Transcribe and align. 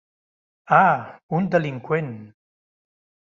Ah, 0.77 0.95
un 1.39 1.49
delinqüent. 1.55 2.11